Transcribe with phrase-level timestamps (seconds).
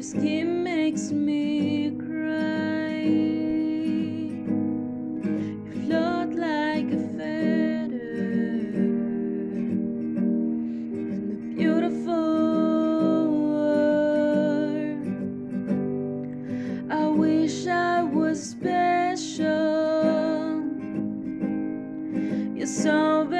[0.00, 3.02] Your skin makes me cry.
[5.66, 7.98] You float like a feather
[10.96, 15.04] in the beautiful world.
[16.90, 19.44] I wish I was special.
[22.56, 23.39] You're so.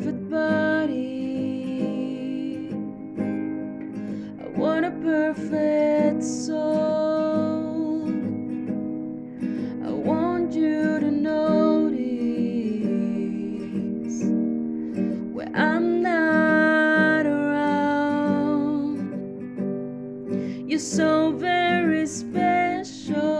[0.00, 1.90] perfect body.
[4.40, 8.08] I want a perfect soul.
[9.84, 12.00] I want you to notice
[15.34, 18.96] where I'm not around.
[20.66, 23.38] You're so very special.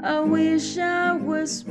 [0.00, 1.62] I wish I was.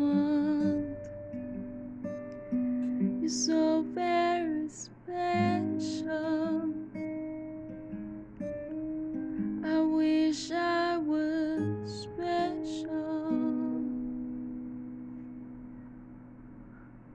[0.00, 0.96] want.
[3.20, 5.51] You're so very special.